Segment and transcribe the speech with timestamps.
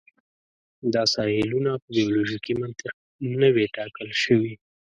[0.93, 2.95] دا ساحلونه په بیولوژیکي منطق
[3.39, 4.53] نه وې ټاکل شوي.